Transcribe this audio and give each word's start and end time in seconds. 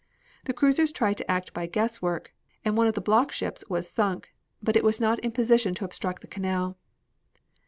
The 0.45 0.53
cruisers 0.53 0.91
tried 0.91 1.17
to 1.17 1.29
act 1.29 1.53
by 1.53 1.67
guess 1.67 2.01
work, 2.01 2.33
and 2.65 2.75
one 2.75 2.87
of 2.87 2.95
the 2.95 3.01
block 3.01 3.31
ships 3.31 3.63
was 3.69 3.87
sunk, 3.87 4.33
but 4.59 4.75
it 4.75 4.83
was 4.83 4.99
not 4.99 5.19
in 5.19 5.27
a 5.29 5.31
position 5.31 5.75
to 5.75 5.85
obstruct 5.85 6.21
the 6.23 6.27
canal. 6.27 6.75